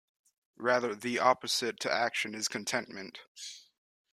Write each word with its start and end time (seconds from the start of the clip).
Rather, 0.57 0.95
the 0.95 1.19
opposite 1.19 1.79
to 1.79 1.91
action 1.91 2.33
is 2.33 2.47
contentment. 2.47 3.19